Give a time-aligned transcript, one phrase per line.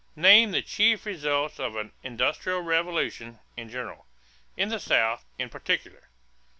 [0.15, 4.07] Name the chief results of an "industrial revolution" in general.
[4.57, 6.09] In the South, in particular.